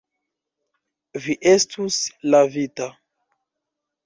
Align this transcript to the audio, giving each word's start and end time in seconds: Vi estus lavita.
Vi 1.25 1.35
estus 1.51 1.99
lavita. 2.37 2.89